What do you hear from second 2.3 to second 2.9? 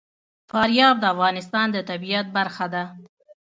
برخه ده.